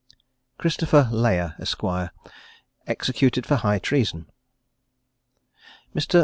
[0.57, 2.09] CHRISTOPHER LAYER, ESQ.
[2.87, 4.25] EXECUTED FOR HIGH TREASON.
[5.95, 6.19] Mr.